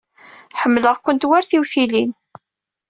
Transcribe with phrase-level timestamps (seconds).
[0.59, 2.11] Ḥemmleɣ-kent war tiwtilin.